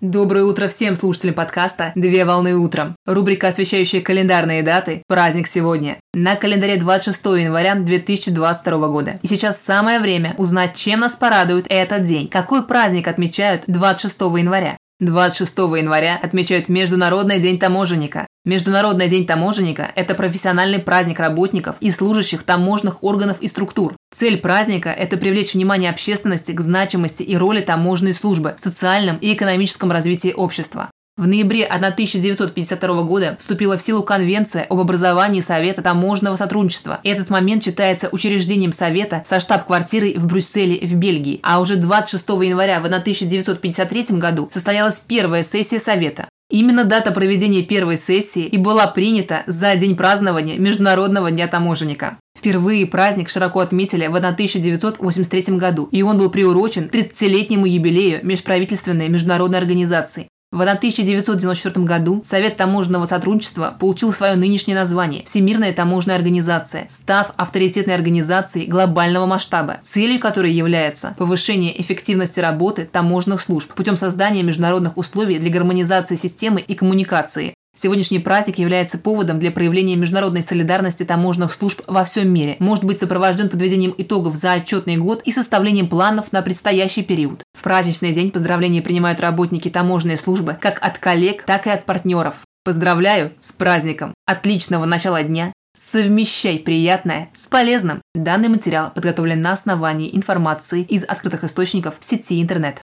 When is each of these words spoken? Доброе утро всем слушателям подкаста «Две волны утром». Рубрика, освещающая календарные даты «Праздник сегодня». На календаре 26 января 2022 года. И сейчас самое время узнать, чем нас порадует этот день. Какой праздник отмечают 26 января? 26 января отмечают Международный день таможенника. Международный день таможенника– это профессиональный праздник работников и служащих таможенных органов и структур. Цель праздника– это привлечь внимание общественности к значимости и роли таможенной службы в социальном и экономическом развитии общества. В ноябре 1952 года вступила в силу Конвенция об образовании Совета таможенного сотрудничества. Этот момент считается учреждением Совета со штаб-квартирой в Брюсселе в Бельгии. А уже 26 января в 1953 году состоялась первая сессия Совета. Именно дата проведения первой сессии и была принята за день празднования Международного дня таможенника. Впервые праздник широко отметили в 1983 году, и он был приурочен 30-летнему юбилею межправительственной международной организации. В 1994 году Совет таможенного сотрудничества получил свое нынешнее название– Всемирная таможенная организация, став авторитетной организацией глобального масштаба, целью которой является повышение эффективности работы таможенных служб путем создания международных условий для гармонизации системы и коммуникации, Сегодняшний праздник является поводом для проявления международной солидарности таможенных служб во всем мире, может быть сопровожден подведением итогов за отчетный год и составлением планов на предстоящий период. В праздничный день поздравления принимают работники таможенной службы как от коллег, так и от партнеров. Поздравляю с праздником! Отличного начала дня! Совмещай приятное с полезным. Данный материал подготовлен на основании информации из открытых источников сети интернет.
Доброе 0.00 0.44
утро 0.44 0.68
всем 0.68 0.94
слушателям 0.94 1.34
подкаста 1.34 1.92
«Две 1.94 2.24
волны 2.24 2.56
утром». 2.56 2.96
Рубрика, 3.04 3.48
освещающая 3.48 4.00
календарные 4.00 4.62
даты 4.62 5.02
«Праздник 5.06 5.46
сегодня». 5.46 5.98
На 6.14 6.36
календаре 6.36 6.78
26 6.78 7.22
января 7.26 7.74
2022 7.74 8.88
года. 8.88 9.20
И 9.20 9.26
сейчас 9.26 9.60
самое 9.60 10.00
время 10.00 10.34
узнать, 10.38 10.74
чем 10.74 11.00
нас 11.00 11.16
порадует 11.16 11.66
этот 11.68 12.04
день. 12.04 12.28
Какой 12.28 12.66
праздник 12.66 13.08
отмечают 13.08 13.64
26 13.66 14.18
января? 14.38 14.78
26 15.00 15.58
января 15.58 16.18
отмечают 16.22 16.70
Международный 16.70 17.38
день 17.38 17.58
таможенника. 17.58 18.26
Международный 18.46 19.10
день 19.10 19.26
таможенника– 19.26 19.92
это 19.96 20.14
профессиональный 20.14 20.78
праздник 20.78 21.20
работников 21.20 21.76
и 21.80 21.90
служащих 21.90 22.42
таможенных 22.42 23.04
органов 23.04 23.36
и 23.42 23.48
структур. 23.48 23.94
Цель 24.14 24.38
праздника– 24.38 24.88
это 24.98 25.18
привлечь 25.18 25.52
внимание 25.52 25.90
общественности 25.90 26.52
к 26.52 26.60
значимости 26.62 27.22
и 27.22 27.36
роли 27.36 27.60
таможенной 27.60 28.14
службы 28.14 28.54
в 28.56 28.60
социальном 28.60 29.18
и 29.18 29.34
экономическом 29.34 29.92
развитии 29.92 30.32
общества. 30.34 30.90
В 31.18 31.26
ноябре 31.26 31.66
1952 31.66 33.02
года 33.02 33.36
вступила 33.38 33.76
в 33.76 33.82
силу 33.82 34.02
Конвенция 34.02 34.64
об 34.70 34.80
образовании 34.80 35.42
Совета 35.42 35.82
таможенного 35.82 36.36
сотрудничества. 36.36 37.00
Этот 37.04 37.28
момент 37.28 37.62
считается 37.62 38.08
учреждением 38.10 38.72
Совета 38.72 39.22
со 39.28 39.38
штаб-квартирой 39.38 40.14
в 40.16 40.26
Брюсселе 40.26 40.78
в 40.86 40.94
Бельгии. 40.94 41.40
А 41.42 41.60
уже 41.60 41.76
26 41.76 42.26
января 42.26 42.80
в 42.80 42.86
1953 42.86 44.16
году 44.16 44.48
состоялась 44.50 45.00
первая 45.00 45.42
сессия 45.42 45.78
Совета. 45.78 46.26
Именно 46.50 46.82
дата 46.84 47.12
проведения 47.12 47.62
первой 47.62 47.96
сессии 47.96 48.44
и 48.44 48.58
была 48.58 48.88
принята 48.88 49.44
за 49.46 49.76
день 49.76 49.96
празднования 49.96 50.58
Международного 50.58 51.30
дня 51.30 51.46
таможенника. 51.46 52.18
Впервые 52.36 52.86
праздник 52.86 53.28
широко 53.28 53.60
отметили 53.60 54.08
в 54.08 54.16
1983 54.16 55.56
году, 55.56 55.88
и 55.92 56.02
он 56.02 56.18
был 56.18 56.28
приурочен 56.28 56.90
30-летнему 56.92 57.66
юбилею 57.66 58.20
межправительственной 58.24 59.08
международной 59.08 59.58
организации. 59.58 60.28
В 60.52 60.62
1994 60.62 61.86
году 61.86 62.22
Совет 62.24 62.56
таможенного 62.56 63.04
сотрудничества 63.04 63.76
получил 63.78 64.12
свое 64.12 64.34
нынешнее 64.34 64.74
название– 64.74 65.22
Всемирная 65.24 65.72
таможенная 65.72 66.16
организация, 66.16 66.86
став 66.88 67.32
авторитетной 67.36 67.94
организацией 67.94 68.66
глобального 68.66 69.26
масштаба, 69.26 69.78
целью 69.82 70.18
которой 70.18 70.52
является 70.52 71.14
повышение 71.16 71.80
эффективности 71.80 72.40
работы 72.40 72.88
таможенных 72.90 73.40
служб 73.40 73.72
путем 73.74 73.96
создания 73.96 74.42
международных 74.42 74.96
условий 74.96 75.38
для 75.38 75.52
гармонизации 75.52 76.16
системы 76.16 76.60
и 76.60 76.74
коммуникации, 76.74 77.54
Сегодняшний 77.76 78.18
праздник 78.18 78.58
является 78.58 78.98
поводом 78.98 79.38
для 79.38 79.52
проявления 79.52 79.96
международной 79.96 80.42
солидарности 80.42 81.04
таможенных 81.04 81.52
служб 81.52 81.80
во 81.86 82.04
всем 82.04 82.28
мире, 82.28 82.56
может 82.58 82.84
быть 82.84 82.98
сопровожден 82.98 83.48
подведением 83.48 83.94
итогов 83.96 84.34
за 84.34 84.54
отчетный 84.54 84.96
год 84.96 85.22
и 85.24 85.30
составлением 85.30 85.88
планов 85.88 86.32
на 86.32 86.42
предстоящий 86.42 87.02
период. 87.02 87.42
В 87.60 87.62
праздничный 87.62 88.14
день 88.14 88.30
поздравления 88.30 88.80
принимают 88.80 89.20
работники 89.20 89.68
таможенной 89.68 90.16
службы 90.16 90.56
как 90.58 90.82
от 90.82 90.96
коллег, 90.96 91.42
так 91.42 91.66
и 91.66 91.70
от 91.70 91.84
партнеров. 91.84 92.36
Поздравляю 92.64 93.32
с 93.38 93.52
праздником! 93.52 94.14
Отличного 94.24 94.86
начала 94.86 95.22
дня! 95.22 95.52
Совмещай 95.76 96.58
приятное 96.58 97.28
с 97.34 97.46
полезным. 97.48 98.00
Данный 98.14 98.48
материал 98.48 98.90
подготовлен 98.90 99.42
на 99.42 99.52
основании 99.52 100.16
информации 100.16 100.80
из 100.80 101.04
открытых 101.04 101.44
источников 101.44 101.96
сети 102.00 102.40
интернет. 102.40 102.80